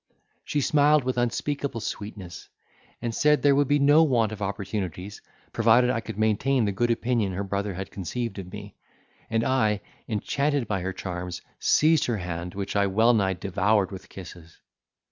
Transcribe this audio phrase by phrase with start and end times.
[0.43, 2.49] She smiled with unspeakable sweetness,
[3.03, 5.21] and said there would be no want of opportunities,
[5.53, 8.73] provided I could maintain the good opinion her brother had conceived of me,
[9.29, 14.09] and I, enchanted by her charms, seized her hand, which I well nigh devoured with
[14.09, 14.57] kisses.